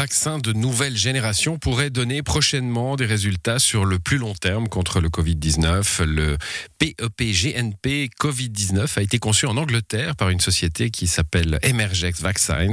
Vaccin 0.00 0.38
de 0.38 0.54
nouvelle 0.54 0.96
génération 0.96 1.58
pourrait 1.58 1.90
donner 1.90 2.22
prochainement 2.22 2.96
des 2.96 3.04
résultats 3.04 3.58
sur 3.58 3.84
le 3.84 3.98
plus 3.98 4.16
long 4.16 4.32
terme 4.32 4.66
contre 4.66 4.98
le 4.98 5.10
Covid-19. 5.10 6.04
Le 6.04 6.32
E 6.32 6.38
PEP-GNP 6.78 8.08
Covid-19 8.18 8.98
a 8.98 9.02
été 9.02 9.18
conçu 9.18 9.44
en 9.44 9.58
Angleterre 9.58 10.16
par 10.16 10.30
une 10.30 10.40
société 10.40 10.88
qui 10.88 11.06
s'appelle 11.06 11.58
Emergex 11.60 12.22
Vaccines. 12.22 12.72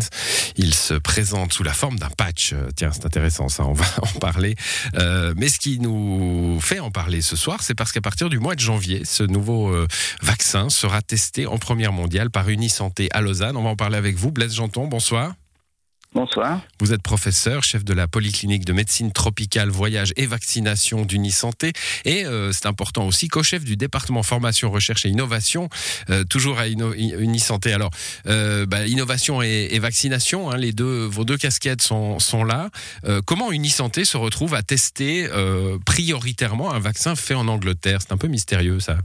Il 0.56 0.74
se 0.74 0.94
présente 0.94 1.52
sous 1.52 1.64
la 1.64 1.74
forme 1.74 2.00
d'un 2.00 2.10
patch. 2.12 2.54
Euh, 2.54 2.70
Tiens, 2.78 2.92
c'est 2.94 3.06
intéressant 3.06 3.50
ça, 3.50 3.66
on 3.66 3.74
va 3.74 3.86
en 4.04 4.20
parler. 4.20 4.56
Euh, 4.96 5.34
mais 5.36 5.50
ce 5.50 5.60
qui 5.60 5.80
nous 5.80 6.62
fait 6.62 6.80
en 6.80 6.92
parler 6.92 7.22
ce 7.22 7.36
soir, 7.36 7.62
c'est 7.62 7.76
parce 7.76 7.92
qu'à 7.92 8.00
partir 8.00 8.30
du 8.30 8.40
mois 8.40 8.56
de 8.56 8.62
janvier, 8.62 9.02
ce 9.04 9.24
nouveau 9.24 9.68
euh, 9.76 9.86
vaccin 10.22 10.70
sera 10.70 11.02
testé 11.02 11.46
en 11.46 11.58
première 11.58 11.92
mondiale 11.92 12.30
par 12.30 12.48
Unisanté 12.48 13.10
à 13.12 13.20
Lausanne. 13.20 13.58
On 13.58 13.64
va 13.64 13.70
en 13.72 13.76
parler 13.76 13.98
avec 13.98 14.16
vous, 14.16 14.32
Blaise 14.32 14.56
Janton. 14.56 14.88
Bonsoir. 14.88 15.34
Bonsoir. 16.18 16.62
Vous 16.80 16.94
êtes 16.94 17.04
professeur, 17.04 17.64
chef 17.64 17.86
de 17.86 17.94
la 17.94 18.08
polyclinique 18.08 18.66
de 18.66 18.74
médecine 18.74 19.12
tropicale, 19.12 19.70
voyage 19.70 20.14
et 20.16 20.26
vaccination 20.26 21.06
d'Unisanté. 21.06 21.74
Et 22.06 22.26
euh, 22.26 22.52
c'est 22.52 22.66
important 22.66 23.06
aussi, 23.06 23.28
co-chef 23.28 23.64
du 23.64 23.78
département 23.78 24.24
formation, 24.24 24.72
recherche 24.72 25.06
et 25.06 25.10
innovation, 25.10 25.70
euh, 26.10 26.24
toujours 26.24 26.58
à 26.58 26.68
Unisanté. 26.68 27.72
Alors, 27.72 27.92
euh, 28.26 28.66
bah, 28.66 28.88
innovation 28.88 29.44
et, 29.44 29.78
vaccination, 29.78 30.50
hein, 30.50 30.58
les 30.58 30.72
deux, 30.72 31.06
vos 31.06 31.24
deux 31.24 31.38
casquettes 31.38 31.84
sont, 31.84 32.18
sont 32.18 32.44
là. 32.44 32.72
Comment 33.28 33.52
Unisanté 33.52 34.04
se 34.04 34.18
retrouve 34.18 34.56
à 34.56 34.64
tester 34.64 35.30
prioritairement 35.86 36.74
un 36.74 36.80
vaccin 36.80 37.16
fait 37.16 37.36
en 37.36 37.48
Angleterre? 37.48 38.00
C'est 38.02 38.12
un 38.12 38.18
peu 38.18 38.28
mystérieux, 38.28 38.80
ça. 38.80 38.98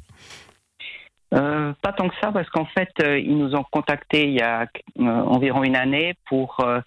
Pas 1.82 1.92
tant 1.92 2.08
que 2.08 2.14
ça, 2.22 2.30
parce 2.30 2.48
qu'en 2.50 2.64
fait, 2.64 2.90
euh, 3.02 3.18
ils 3.18 3.36
nous 3.36 3.56
ont 3.56 3.64
contactés 3.64 4.28
il 4.28 4.34
y 4.34 4.40
a 4.40 4.62
euh, 4.62 5.02
environ 5.02 5.64
une 5.64 5.74
année 5.74 6.14
pour 6.26 6.60
euh, 6.60 6.80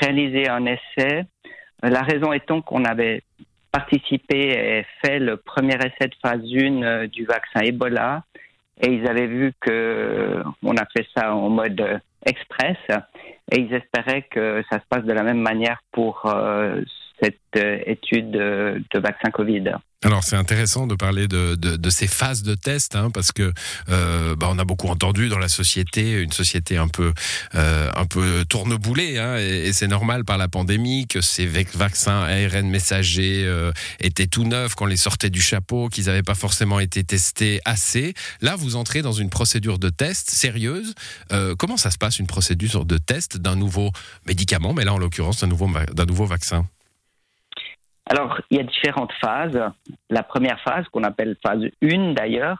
réaliser 0.00 0.48
un 0.48 0.66
essai. 0.66 1.24
La 1.82 2.02
raison 2.02 2.32
étant 2.32 2.60
qu'on 2.60 2.84
avait 2.84 3.22
participé 3.70 4.48
et 4.48 4.86
fait 5.02 5.20
le 5.20 5.36
premier 5.36 5.76
essai 5.76 6.08
de 6.08 6.14
phase 6.20 6.42
1 6.42 6.82
euh, 6.82 7.06
du 7.06 7.24
vaccin 7.24 7.60
Ebola, 7.60 8.24
et 8.82 8.92
ils 8.92 9.06
avaient 9.06 9.28
vu 9.28 9.52
que 9.60 10.42
on 10.64 10.76
a 10.76 10.84
fait 10.86 11.06
ça 11.16 11.34
en 11.34 11.48
mode 11.48 12.00
express, 12.26 12.76
et 13.52 13.60
ils 13.60 13.72
espéraient 13.72 14.22
que 14.22 14.64
ça 14.68 14.80
se 14.80 14.84
passe 14.88 15.04
de 15.04 15.12
la 15.12 15.22
même 15.22 15.40
manière 15.40 15.80
pour 15.92 16.22
euh, 16.26 16.82
cette 17.22 17.36
euh, 17.56 17.78
étude 17.86 18.30
de, 18.30 18.82
de 18.92 18.98
vaccin 18.98 19.30
Covid. 19.30 19.72
Alors 20.02 20.24
c'est 20.24 20.36
intéressant 20.36 20.86
de 20.86 20.94
parler 20.94 21.28
de, 21.28 21.90
ces 21.90 22.06
phases 22.06 22.42
de 22.42 22.54
test 22.54 22.96
hein, 22.96 23.10
parce 23.10 23.32
que 23.32 23.52
euh, 23.90 24.34
bah, 24.34 24.48
on 24.50 24.58
a 24.58 24.64
beaucoup 24.64 24.88
entendu 24.88 25.28
dans 25.28 25.38
la 25.38 25.50
société 25.50 26.22
une 26.22 26.32
société 26.32 26.78
un 26.78 26.88
peu 26.88 27.12
euh, 27.54 27.90
un 27.94 28.06
peu 28.06 28.46
tourneboulée 28.48 29.18
hein, 29.18 29.36
et, 29.36 29.74
c'est 29.74 29.88
normal 29.88 30.24
par 30.24 30.38
la 30.38 30.48
pandémie 30.48 31.06
que 31.06 31.20
ces 31.20 31.46
vac- 31.46 31.76
vaccins 31.76 32.22
ARN 32.22 32.70
messagers 32.70 33.44
euh, 33.44 33.72
étaient 34.00 34.26
tout 34.26 34.44
neufs 34.44 34.74
qu'on 34.74 34.86
les 34.86 34.96
sortait 34.96 35.28
du 35.28 35.42
chapeau 35.42 35.90
qu'ils 35.90 36.06
n'avaient 36.06 36.22
pas 36.22 36.34
forcément 36.34 36.80
été 36.80 37.04
testés 37.04 37.60
assez. 37.66 38.14
Là 38.40 38.56
vous 38.56 38.76
entrez 38.76 39.02
dans 39.02 39.12
une 39.12 39.28
procédure 39.28 39.78
de 39.78 39.90
test 39.90 40.30
sérieuse. 40.30 40.94
Euh, 41.30 41.54
comment 41.54 41.76
ça 41.76 41.90
se 41.90 41.98
passe 41.98 42.18
une 42.18 42.26
procédure 42.26 42.86
de 42.86 42.96
test 42.96 43.36
d'un 43.36 43.56
nouveau 43.56 43.90
médicament 44.26 44.72
mais 44.72 44.84
là 44.84 44.94
en 44.94 44.98
l'occurrence 44.98 45.40
d'un 45.40 45.48
nouveau 45.48 45.68
d'un 45.92 46.06
nouveau 46.06 46.24
vaccin? 46.24 46.64
Alors, 48.10 48.40
il 48.50 48.56
y 48.56 48.60
a 48.60 48.64
différentes 48.64 49.12
phases. 49.20 49.56
La 50.10 50.24
première 50.24 50.60
phase, 50.62 50.84
qu'on 50.88 51.04
appelle 51.04 51.36
phase 51.46 51.62
1 51.80 52.12
d'ailleurs, 52.12 52.58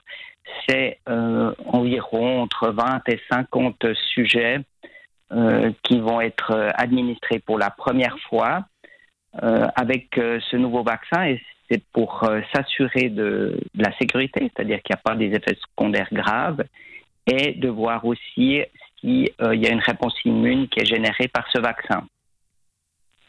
c'est 0.69 1.01
euh, 1.09 1.53
environ 1.67 2.43
entre 2.43 2.69
20 2.69 3.09
et 3.09 3.21
50 3.29 3.85
sujets 4.15 4.61
euh, 5.33 5.73
qui 5.83 5.99
vont 5.99 6.21
être 6.21 6.53
euh, 6.53 6.69
administrés 6.75 7.41
pour 7.41 7.59
la 7.59 7.71
première 7.71 8.17
fois 8.29 8.65
avec 9.77 10.17
ce 10.17 10.57
nouveau 10.57 10.83
vaccin 10.83 11.23
et 11.23 11.41
c'est 11.71 11.81
pour 11.93 12.29
s'assurer 12.53 13.11
de, 13.11 13.61
de 13.77 13.83
la 13.85 13.97
sécurité, 13.97 14.41
c'est-à-dire 14.41 14.83
qu'il 14.83 14.93
n'y 14.93 14.99
a 14.99 15.03
pas 15.05 15.15
des 15.15 15.27
effets 15.27 15.57
secondaires 15.69 16.09
graves 16.11 16.65
et 17.29 17.53
de 17.53 17.69
voir 17.69 18.05
aussi 18.05 18.65
s'il 18.99 19.29
y 19.39 19.67
a 19.67 19.73
une 19.73 19.79
réponse 19.79 20.17
immune 20.25 20.67
qui 20.67 20.81
est 20.81 20.85
générée 20.85 21.29
par 21.29 21.49
ce 21.53 21.61
vaccin. 21.61 22.03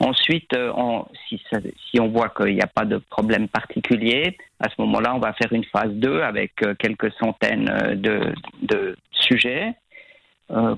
Ensuite, 0.03 0.53
euh, 0.55 0.71
on- 0.75 1.05
si, 1.27 1.41
ça- 1.49 1.59
si 1.89 1.99
on 1.99 2.07
voit 2.09 2.29
qu'il 2.29 2.55
n'y 2.55 2.61
a 2.61 2.67
pas 2.67 2.85
de 2.85 2.97
problème 2.97 3.47
particulier, 3.47 4.37
à 4.59 4.67
ce 4.69 4.75
moment-là, 4.79 5.13
on 5.15 5.19
va 5.19 5.33
faire 5.33 5.51
une 5.53 5.63
phase 5.65 5.91
2 5.93 6.21
avec 6.21 6.53
euh, 6.63 6.73
quelques 6.75 7.11
centaines 7.13 7.69
euh, 7.69 7.95
de, 7.95 8.33
de 8.63 8.97
sujets 9.11 9.73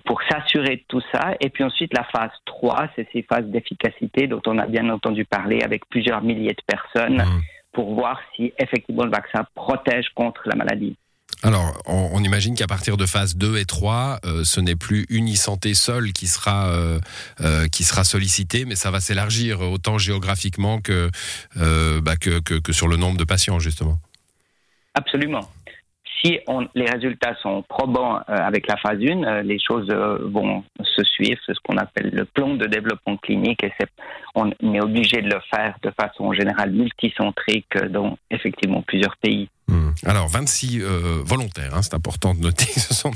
pour 0.06 0.22
s'assurer 0.30 0.76
de 0.76 0.84
tout 0.88 1.02
ça. 1.12 1.34
Et 1.42 1.50
puis 1.50 1.64
ensuite, 1.64 1.92
la 1.98 2.04
phase 2.04 2.30
3, 2.46 2.90
c'est 2.96 3.08
ces 3.12 3.24
phases 3.24 3.46
d'efficacité 3.48 4.28
dont 4.28 4.42
on 4.46 4.60
a 4.60 4.68
bien 4.68 4.88
entendu 4.90 5.26
parler 5.26 5.62
avec 5.64 5.88
plusieurs 5.90 6.22
milliers 6.22 6.54
de 6.54 6.62
personnes 6.68 7.18
Mhm. 7.18 7.42
pour 7.72 7.96
voir 7.96 8.20
si 8.36 8.54
effectivement 8.60 9.04
le 9.04 9.10
vaccin 9.10 9.44
protège 9.56 10.10
contre 10.14 10.44
la 10.48 10.54
maladie. 10.56 10.96
Alors, 11.46 11.74
on, 11.86 12.24
imagine 12.24 12.56
qu'à 12.56 12.68
partir 12.68 12.96
de 12.96 13.06
phase 13.06 13.36
2 13.36 13.58
et 13.58 13.66
3, 13.66 14.20
euh, 14.26 14.46
ce 14.46 14.62
n'est 14.62 14.78
plus 14.78 15.06
Unisanté 15.10 15.74
seul 15.74 16.14
qui 16.14 16.28
sera, 16.28 16.70
euh, 16.70 17.00
euh, 17.42 17.68
qui 17.68 17.84
sera 17.84 18.06
sollicité, 18.06 18.64
mais 18.64 18.76
ça 18.76 18.92
va 18.92 19.02
s'élargir 19.02 19.60
autant 19.60 19.98
géographiquement 19.98 20.80
que, 20.80 21.10
euh, 21.58 22.00
bah, 22.00 22.16
que, 22.16 22.72
sur 22.72 22.88
le 22.88 22.96
nombre 22.96 23.18
de 23.18 23.26
patients, 23.26 23.60
justement. 23.60 23.98
Absolument. 24.94 25.50
Si 26.24 26.40
les 26.76 26.86
résultats 26.86 27.36
sont 27.42 27.64
probants 27.64 28.22
avec 28.28 28.66
la 28.68 28.78
phase 28.78 29.00
1, 29.02 29.24
euh, 29.24 29.42
les 29.42 29.60
choses 29.60 29.90
vont 29.90 30.64
se 30.82 31.04
suivre. 31.04 31.38
C'est 31.46 31.54
ce 31.54 31.60
qu'on 31.62 31.76
appelle 31.76 32.12
le 32.14 32.24
plan 32.24 32.56
de 32.56 32.66
développement 32.68 33.18
clinique 33.18 33.62
et 33.66 33.72
on 34.34 34.50
est 34.52 34.82
obligé 34.82 35.22
de 35.22 35.30
le 35.30 35.42
faire 35.54 35.76
de 35.84 35.92
façon 35.92 36.32
générale 36.32 36.72
multicentrique 36.72 37.78
dans 37.90 38.18
effectivement 38.32 38.82
plusieurs 38.82 39.18
pays. 39.18 39.50
Alors, 40.06 40.28
26 40.28 40.82
euh, 40.82 41.22
volontaires, 41.26 41.76
hein, 41.76 41.82
c'est 41.82 41.94
important 41.94 42.34
de 42.34 42.40
noter 42.40 42.66
ce 42.66 42.94
sont 42.94 43.12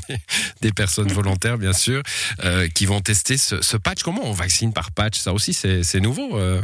des, 0.61 0.71
personnes 0.71 1.07
volontaires, 1.07 1.57
bien 1.57 1.73
sûr, 1.73 2.01
euh, 2.43 2.67
qui 2.67 2.85
vont 2.85 3.01
tester 3.01 3.37
ce, 3.37 3.77
patch. 3.77 4.03
Comment 4.03 4.23
on 4.23 4.31
vaccine 4.31 4.73
par 4.73 4.91
patch? 4.91 5.17
Ça 5.17 5.33
aussi, 5.33 5.53
c'est 5.53 5.99
nouveau. 5.99 6.37
euh. 6.37 6.61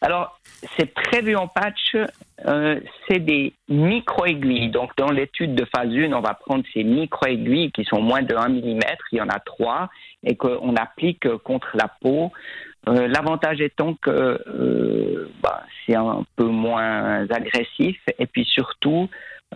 Alors, 0.00 0.38
c'est 0.76 0.92
prévu 0.92 1.36
en 1.36 1.48
patch, 1.48 1.96
c'est 3.08 3.20
des 3.20 3.52
micro-aiguilles. 3.68 4.70
Donc, 4.70 4.90
dans 4.96 5.10
l'étude 5.10 5.54
de 5.54 5.64
phase 5.74 5.90
1, 5.90 6.12
on 6.12 6.20
va 6.20 6.34
prendre 6.34 6.64
ces 6.74 6.82
micro-aiguilles 6.82 7.70
qui 7.72 7.84
sont 7.84 8.00
moins 8.00 8.22
de 8.22 8.34
1 8.34 8.48
mm, 8.48 8.80
il 9.12 9.18
y 9.18 9.20
en 9.20 9.28
a 9.28 9.38
trois, 9.38 9.90
et 10.24 10.36
qu'on 10.36 10.74
applique 10.76 11.28
contre 11.38 11.68
la 11.74 11.88
peau. 11.88 12.32
Euh, 12.88 13.06
L'avantage 13.06 13.60
étant 13.60 13.94
que 13.94 14.10
euh, 14.10 15.28
bah, 15.42 15.64
c'est 15.86 15.94
un 15.94 16.24
peu 16.36 16.46
moins 16.46 17.28
agressif, 17.30 17.98
et 18.18 18.26
puis 18.26 18.44
surtout, 18.44 19.08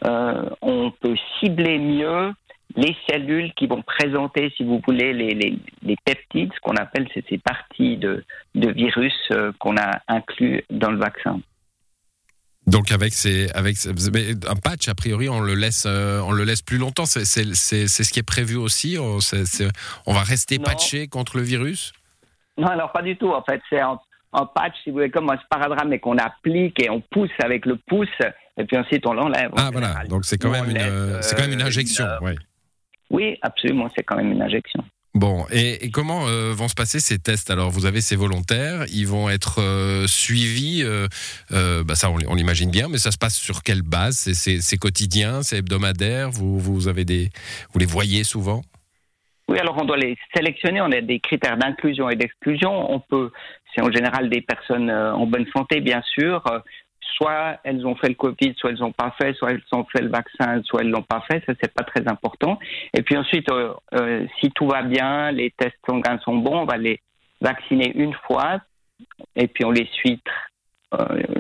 euh, 0.04 0.48
on 0.62 0.92
peut 0.92 1.16
cibler 1.41 1.78
mieux 1.78 2.32
les 2.76 2.97
cellules 3.09 3.53
qui 3.54 3.66
vont 3.66 3.82
présenter, 3.82 4.53
si 4.56 4.64
vous 4.64 4.81
voulez, 4.87 5.12
les, 5.12 5.34
les, 5.34 5.59
les 5.82 5.97
peptides, 6.04 6.53
ce 6.54 6.60
qu'on 6.60 6.76
appelle 6.76 7.09
ces 7.14 7.38
parties 7.38 7.97
de, 7.97 8.25
de 8.54 8.70
virus 8.70 9.14
qu'on 9.58 9.76
a 9.76 10.00
inclus 10.08 10.64
dans 10.70 10.91
le 10.91 10.98
vaccin. 10.98 11.41
Donc 12.66 12.91
avec 12.91 13.12
ces, 13.12 13.48
avec 13.53 13.76
mais 14.12 14.31
un 14.48 14.56
patch 14.56 14.88
a 14.88 14.94
priori 14.94 15.28
on 15.28 15.41
le 15.41 15.54
laisse, 15.54 15.84
euh, 15.87 16.20
on 16.22 16.32
le 16.32 16.43
laisse 16.43 16.62
plus 16.62 16.78
longtemps. 16.78 17.06
C'est 17.06 17.25
ce 17.25 18.12
qui 18.12 18.19
est 18.19 18.25
prévu 18.25 18.56
aussi. 18.56 18.98
On, 18.98 20.12
va 20.12 20.22
rester 20.22 20.58
Non. 20.58 20.64
patché 20.64 21.06
contre 21.06 21.37
le 21.37 21.44
virus? 21.44 21.93
Non, 22.59 22.69
alors 22.69 22.93
pas 22.93 23.03
du 23.03 23.17
tout. 23.17 23.31
En 23.33 23.43
fait, 23.43 23.61
c'est 23.71 23.81
un, 23.81 23.99
un 24.33 24.47
patch, 24.47 24.75
si 24.83 24.91
vous 24.91 24.97
voulez, 24.97 25.11
comme 25.11 25.31
un 25.31 25.39
sparadrap, 25.39 25.87
mais 25.89 25.99
qu'on 25.99 26.19
applique 26.19 26.83
et 26.83 26.91
on 26.91 27.00
pousse 27.00 27.31
avec 27.43 27.67
le 27.67 27.77
pouce, 27.87 28.09
et 28.59 28.65
puis 28.65 28.77
ensuite 28.77 29.06
on 29.06 29.12
l'enlève. 29.12 29.50
en 29.53 29.56
Ah 29.59 29.71
voilà. 29.72 29.89
général. 29.89 30.09
Donc 30.09 30.25
c'est 30.25 30.39
quand 30.39 30.50
même 30.50 30.71
une, 30.71 30.77
euh, 30.78 31.22
c'est 31.22 31.34
quand 31.37 31.43
même 31.43 31.53
une 31.53 31.62
injection. 31.62 32.05
une, 32.21 32.27
ouais. 32.27 32.34
Oui, 33.11 33.39
absolument, 33.43 33.89
c'est 33.97 34.03
quand 34.03 34.17
même 34.17 34.33
une 34.33 34.43
injection. 34.43 34.83
Bon, 35.15 35.47
et, 35.50 35.87
et 35.87 35.91
comment 35.91 36.27
euh, 36.28 36.53
vont 36.53 36.69
se 36.69 36.75
passer 36.75 37.00
ces 37.00 37.19
tests? 37.19 37.50
Alors, 37.50 37.70
vous 37.70 37.87
avez 37.87 38.03
ces 38.03 38.17
volontaires, 38.17 38.85
ils 38.93 39.06
vont 39.06 39.31
être 39.31 39.62
euh, 39.62 40.06
suivis, 40.06 40.82
euh, 40.82 41.09
bah 41.85 41.94
ça 41.94 42.11
on, 42.11 42.19
on 42.29 42.35
l'imagine 42.35 42.70
bien, 42.70 42.88
mais 42.88 42.99
ça 42.99 43.11
se 43.11 43.17
passe 43.17 43.35
sur 43.37 43.62
quelle 43.62 43.81
base? 43.81 44.17
C'est- 44.35 44.76
quotidien, 44.76 45.43
c'est 45.43 45.59
hebdomadaire? 45.59 46.31
Vous, 46.31 46.59
vous, 46.59 46.88
avez 46.88 47.06
des, 47.06 47.31
vous 47.73 47.79
les 47.79 47.87
voyez 47.87 48.25
souvent? 48.25 48.61
Alors 49.58 49.76
on 49.81 49.85
doit 49.85 49.97
les 49.97 50.17
sélectionner. 50.35 50.81
On 50.81 50.93
a 50.93 51.00
des 51.00 51.20
critères 51.20 51.56
d'inclusion 51.56 52.11
et 52.11 52.17
d'exclusion. 52.17 52.93
On 52.93 53.00
peut, 53.00 53.31
c'est 53.75 53.82
en 53.82 53.91
général 53.91 54.29
des 54.29 54.41
personnes 54.41 54.91
euh, 54.91 55.14
en 55.14 55.26
bonne 55.26 55.47
santé, 55.55 55.81
bien 55.81 56.03
sûr. 56.03 56.43
Euh, 56.50 56.61
Soit 57.19 57.61
elles 57.64 57.87
ont 57.87 57.94
fait 57.94 58.08
le 58.08 58.14
Covid, 58.14 58.53
soit 58.58 58.70
elles 58.70 58.81
n'ont 58.81 58.93
pas 58.93 59.14
fait, 59.17 59.32
soit 59.35 59.53
elles 59.53 59.62
ont 59.73 59.87
fait 59.91 60.03
le 60.03 60.11
vaccin, 60.11 60.61
soit 60.64 60.82
elles 60.82 60.91
l'ont 60.91 61.03
pas 61.03 61.23
fait. 61.31 61.43
Ça, 61.47 61.55
c'est 61.62 61.73
pas 61.73 61.85
très 61.85 62.06
important. 62.08 62.58
Et 62.93 63.00
puis 63.00 63.17
ensuite, 63.17 63.50
euh, 63.50 64.26
si 64.38 64.50
tout 64.50 64.67
va 64.67 64.82
bien, 64.82 65.31
les 65.32 65.50
tests 65.53 65.79
sanguins 65.88 66.19
sont 66.19 66.37
bons, 66.37 66.59
on 66.59 66.64
va 66.67 66.76
les 66.76 67.00
vacciner 67.41 67.91
une 67.94 68.12
fois, 68.26 68.61
et 69.35 69.47
puis 69.47 69.64
on 69.64 69.70
les 69.70 69.87
suit 69.93 70.20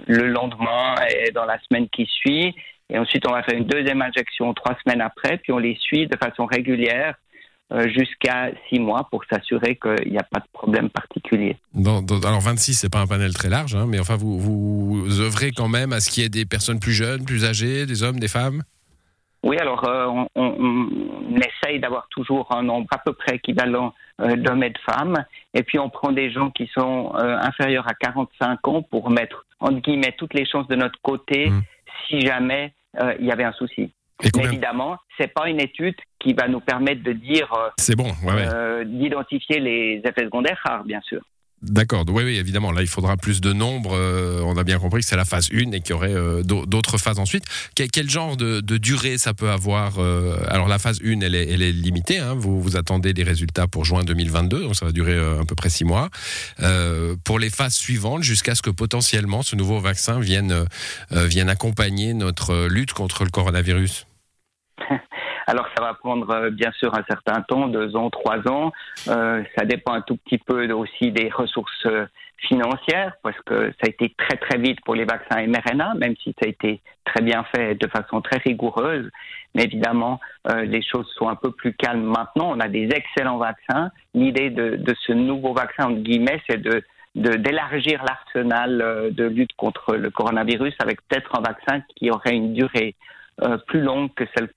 le 0.06 0.28
lendemain 0.28 0.94
et 1.10 1.30
dans 1.32 1.44
la 1.44 1.58
semaine 1.68 1.90
qui 1.90 2.06
suit. 2.06 2.54
Et 2.88 2.98
ensuite, 2.98 3.26
on 3.28 3.32
va 3.32 3.42
faire 3.42 3.58
une 3.58 3.66
deuxième 3.66 4.00
injection 4.00 4.54
trois 4.54 4.78
semaines 4.82 5.02
après, 5.02 5.36
puis 5.38 5.52
on 5.52 5.58
les 5.58 5.74
suit 5.74 6.06
de 6.06 6.16
façon 6.16 6.46
régulière 6.46 7.16
jusqu'à 7.86 8.50
six 8.68 8.78
mois 8.78 9.08
pour 9.10 9.24
s'assurer 9.24 9.76
qu'il 9.76 10.12
n'y 10.12 10.18
a 10.18 10.22
pas 10.22 10.40
de 10.40 10.46
problème 10.52 10.88
particulier. 10.88 11.56
alors 11.74 12.40
26, 12.40 12.74
c'est 12.74 12.92
pas 12.92 13.00
un 13.00 13.06
panel 13.06 13.34
très 13.34 13.48
large, 13.48 13.74
hein, 13.74 13.86
mais 13.88 13.98
enfin 13.98 14.16
vous, 14.16 14.38
vous 14.38 15.20
œuvrez 15.20 15.50
quand 15.50 15.68
même 15.68 15.92
à 15.92 16.00
ce 16.00 16.10
qu'il 16.10 16.22
y 16.22 16.26
ait 16.26 16.30
des 16.30 16.44
personnes 16.44 16.78
plus 16.78 16.92
jeunes, 16.92 17.24
plus 17.24 17.44
âgées, 17.44 17.86
des 17.86 18.02
hommes, 18.02 18.20
des 18.20 18.28
femmes? 18.28 18.62
Oui, 19.42 19.58
alors 19.58 19.84
on, 19.86 20.28
on, 20.34 21.36
essaye 21.36 21.78
d'avoir 21.80 22.08
toujours 22.10 22.52
un 22.52 22.62
nombre 22.62 22.86
à 22.92 22.98
peu 22.98 23.12
près 23.12 23.36
équivalent 23.36 23.94
d'hommes 24.18 24.62
et 24.62 24.70
de 24.70 24.78
femmes, 24.78 25.24
et 25.54 25.62
puis 25.62 25.78
on 25.78 25.90
prend 25.90 26.10
des 26.10 26.30
gens 26.32 26.50
qui 26.50 26.68
sont 26.72 27.12
inférieurs 27.14 27.86
à 27.88 27.94
45 27.94 28.68
ans 28.68 28.82
pour 28.82 29.10
mettre 29.10 29.44
entre 29.60 29.80
guillemets 29.80 30.14
toutes 30.16 30.34
les 30.34 30.46
chances 30.46 30.66
de 30.68 30.76
notre 30.76 31.00
côté 31.02 31.50
mmh. 31.50 31.60
si 32.08 32.20
jamais 32.20 32.72
il 33.20 33.26
y 33.26 33.30
avait 33.30 33.44
un 33.44 33.52
souci. 33.52 33.92
Mais 34.22 34.44
évidemment, 34.44 34.96
c'est 35.18 35.32
pas 35.32 35.48
une 35.48 35.60
étude 35.60 35.96
qui 36.18 36.32
va 36.32 36.48
nous 36.48 36.60
permettre 36.60 37.02
de 37.02 37.12
dire. 37.12 37.52
Euh, 37.52 37.68
c'est 37.78 37.96
bon, 37.96 38.10
euh, 38.28 38.84
d'identifier 38.84 39.60
les 39.60 40.00
effets 40.04 40.24
secondaires 40.24 40.60
rares, 40.64 40.84
bien 40.84 41.00
sûr. 41.02 41.20
D'accord, 41.62 42.04
oui, 42.08 42.22
oui, 42.22 42.36
évidemment. 42.36 42.70
Là, 42.70 42.82
il 42.82 42.88
faudra 42.88 43.16
plus 43.16 43.40
de 43.40 43.52
nombres. 43.52 43.96
Euh, 43.96 44.42
on 44.44 44.56
a 44.56 44.64
bien 44.64 44.78
compris 44.78 45.00
que 45.00 45.06
c'est 45.06 45.16
la 45.16 45.24
phase 45.24 45.48
1 45.52 45.72
et 45.72 45.80
qu'il 45.80 45.90
y 45.90 45.92
aurait 45.94 46.14
d'autres 46.44 46.98
phases 46.98 47.18
ensuite. 47.18 47.44
Quel, 47.74 48.10
genre 48.10 48.36
de, 48.36 48.60
durée 48.60 49.16
ça 49.18 49.32
peut 49.32 49.50
avoir 49.50 49.98
Alors, 50.48 50.68
la 50.68 50.78
phase 50.78 51.00
1, 51.02 51.20
elle 51.22 51.34
est, 51.34 51.72
limitée. 51.72 52.18
Hein. 52.18 52.34
Vous, 52.34 52.60
vous 52.60 52.76
attendez 52.76 53.14
des 53.14 53.22
résultats 53.22 53.66
pour 53.66 53.84
juin 53.84 54.04
2022, 54.04 54.62
donc 54.62 54.76
ça 54.76 54.84
va 54.84 54.92
durer 54.92 55.18
à 55.18 55.44
peu 55.46 55.54
près 55.54 55.70
6 55.70 55.84
mois. 55.84 56.10
pour 57.24 57.38
les 57.38 57.50
phases 57.50 57.74
suivantes, 57.74 58.22
jusqu'à 58.22 58.54
ce 58.54 58.62
que 58.62 58.70
potentiellement 58.70 59.42
ce 59.42 59.56
nouveau 59.56 59.80
vaccin 59.80 60.20
vienne, 60.20 60.66
vienne 61.10 61.48
accompagner 61.48 62.12
notre 62.14 62.66
lutte 62.66 62.92
contre 62.92 63.24
le 63.24 63.30
coronavirus 63.30 64.06
alors 65.46 65.66
ça 65.76 65.82
va 65.82 65.94
prendre 65.94 66.28
euh, 66.30 66.50
bien 66.50 66.72
sûr 66.72 66.92
un 66.94 67.04
certain 67.08 67.40
temps, 67.42 67.68
deux 67.68 67.94
ans, 67.96 68.10
trois 68.10 68.46
ans. 68.48 68.72
Euh, 69.08 69.42
ça 69.56 69.64
dépend 69.64 69.92
un 69.92 70.00
tout 70.00 70.16
petit 70.16 70.38
peu 70.38 70.70
aussi 70.72 71.12
des 71.12 71.28
ressources 71.28 71.86
euh, 71.86 72.06
financières, 72.38 73.14
parce 73.22 73.40
que 73.46 73.70
ça 73.70 73.86
a 73.86 73.88
été 73.88 74.14
très 74.18 74.36
très 74.36 74.58
vite 74.58 74.80
pour 74.84 74.94
les 74.94 75.04
vaccins 75.04 75.46
mRNA, 75.46 75.94
même 75.94 76.14
si 76.22 76.34
ça 76.38 76.46
a 76.46 76.48
été 76.48 76.80
très 77.04 77.22
bien 77.22 77.44
fait 77.54 77.76
de 77.76 77.86
façon 77.88 78.20
très 78.20 78.38
rigoureuse. 78.38 79.08
Mais 79.54 79.64
évidemment, 79.64 80.20
les 80.54 80.82
choses 80.82 81.10
sont 81.16 81.28
un 81.30 81.34
peu 81.34 81.50
plus 81.50 81.72
calmes 81.72 82.04
maintenant. 82.04 82.50
On 82.54 82.60
a 82.60 82.68
des 82.68 82.90
excellents 82.94 83.38
vaccins. 83.38 83.90
L'idée 84.12 84.50
de, 84.50 84.76
de, 84.76 84.94
ce 85.06 85.12
nouveau 85.12 85.54
vaccin, 85.54 85.86
entre 85.86 86.02
guillemets, 86.02 86.42
c'est 86.46 86.60
de 86.60 86.82
d'élargir 87.14 88.04
l'arsenal 88.04 89.10
de 89.10 89.24
lutte 89.24 89.54
contre 89.56 89.96
le 89.96 90.10
coronavirus 90.10 90.74
avec 90.80 91.00
peut-être 91.08 91.34
un 91.38 91.40
vaccin 91.40 91.82
qui 91.96 92.10
aurait 92.10 92.34
une 92.34 92.52
durée 92.52 92.94
euh, 93.42 93.58
plus 93.66 93.82
longue 93.82 94.08
que 94.14 94.24
celle 94.34 94.48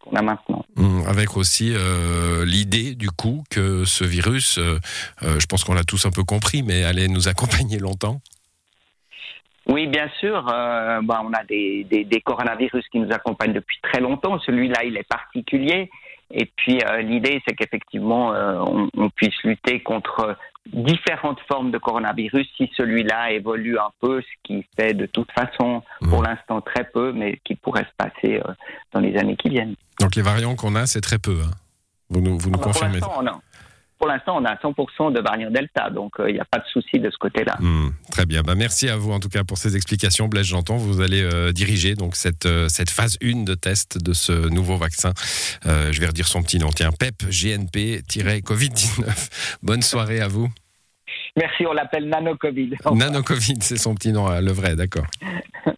qu'on 0.00 0.16
a 0.16 0.22
maintenant. 0.22 0.64
Hum, 0.76 1.04
avec 1.06 1.36
aussi 1.36 1.74
euh, 1.74 2.46
l'idée 2.46 2.94
du 2.94 3.10
coup 3.10 3.44
que 3.50 3.84
ce 3.84 4.04
virus, 4.04 4.56
euh, 4.58 4.78
je 5.20 5.44
pense 5.44 5.64
qu'on 5.64 5.74
l'a 5.74 5.84
tous 5.84 6.06
un 6.06 6.10
peu 6.10 6.24
compris, 6.24 6.62
mais 6.62 6.82
allait 6.82 7.08
nous 7.08 7.28
accompagner 7.28 7.78
longtemps. 7.78 8.20
Oui, 9.66 9.86
bien 9.86 10.08
sûr. 10.18 10.42
bah, 10.44 11.22
on 11.24 11.32
a 11.34 11.44
des, 11.44 11.84
des, 11.84 12.04
des, 12.04 12.20
coronavirus 12.20 12.84
qui 12.90 12.98
nous 12.98 13.12
accompagnent 13.12 13.52
depuis 13.52 13.78
très 13.82 14.00
longtemps. 14.00 14.40
Celui-là, 14.40 14.82
il 14.84 14.96
est 14.96 15.06
particulier. 15.06 15.90
Et 16.32 16.46
puis 16.46 16.80
l'idée, 17.02 17.40
c'est 17.46 17.54
qu'effectivement, 17.54 18.30
on, 18.30 18.88
on, 18.96 19.10
puisse 19.10 19.40
lutter 19.44 19.80
contre 19.80 20.36
différentes 20.72 21.40
formes 21.48 21.70
de 21.70 21.78
coronavirus 21.78 22.46
si 22.56 22.70
celui-là 22.76 23.32
évolue 23.32 23.78
un 23.78 23.90
peu, 24.00 24.20
ce 24.20 24.26
qui 24.44 24.64
fait 24.76 24.94
de 24.94 25.06
toute 25.06 25.30
façon 25.32 25.82
pour 26.08 26.20
mmh. 26.20 26.24
l'instant 26.24 26.60
très 26.60 26.84
peu, 26.84 27.12
mais 27.12 27.40
qui 27.44 27.54
pourrait 27.54 27.84
se 27.84 27.96
passer 27.96 28.40
euh, 28.40 28.52
dans 28.92 29.00
les 29.00 29.16
années 29.16 29.36
qui 29.36 29.48
viennent. 29.48 29.74
Donc 30.00 30.14
les 30.14 30.22
variants 30.22 30.54
qu'on 30.54 30.74
a, 30.76 30.86
c'est 30.86 31.00
très 31.00 31.18
peu. 31.18 31.40
Hein. 31.44 31.50
Vous 32.10 32.20
nous, 32.20 32.38
vous 32.38 32.50
nous 32.50 32.58
ah 32.60 32.64
bah, 32.64 32.72
confirmez 32.72 33.00
pour 34.02 34.10
l'instant, 34.10 34.36
on 34.36 34.44
a 34.44 34.56
100% 34.56 35.12
de 35.12 35.20
variant 35.20 35.48
Delta, 35.48 35.88
donc 35.88 36.14
il 36.18 36.24
euh, 36.24 36.32
n'y 36.32 36.40
a 36.40 36.44
pas 36.44 36.58
de 36.58 36.64
souci 36.72 36.98
de 36.98 37.08
ce 37.08 37.16
côté-là. 37.18 37.54
Mmh, 37.60 37.90
très 38.10 38.26
bien. 38.26 38.42
Bah, 38.42 38.56
merci 38.56 38.88
à 38.88 38.96
vous 38.96 39.12
en 39.12 39.20
tout 39.20 39.28
cas 39.28 39.44
pour 39.44 39.58
ces 39.58 39.76
explications. 39.76 40.26
Blaise 40.26 40.46
J'entends, 40.46 40.76
vous 40.76 41.00
allez 41.00 41.22
euh, 41.22 41.52
diriger 41.52 41.94
donc 41.94 42.16
cette, 42.16 42.48
cette 42.68 42.90
phase 42.90 43.16
1 43.22 43.44
de 43.44 43.54
test 43.54 44.02
de 44.02 44.12
ce 44.12 44.48
nouveau 44.48 44.76
vaccin. 44.76 45.12
je 45.64 46.00
vais 46.00 46.08
redire 46.08 46.26
son 46.26 46.42
petit 46.42 46.58
nom. 46.58 46.70
Tiens, 46.70 46.90
PEP 46.90 47.22
GNP-Covid-19. 47.28 49.58
Bonne 49.62 49.82
soirée 49.82 50.20
à 50.20 50.26
vous. 50.26 50.48
Merci, 51.36 51.64
on 51.64 51.72
l'appelle 51.72 52.08
Nano-Covid. 52.08 52.74
Nano-Covid, 52.92 53.58
c'est 53.60 53.76
son 53.76 53.94
petit 53.94 54.10
nom, 54.10 54.28
le 54.40 54.50
vrai, 54.50 54.74
d'accord. 54.74 55.06